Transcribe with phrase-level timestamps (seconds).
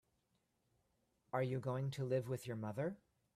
[1.31, 2.97] Are you going to live with your mother?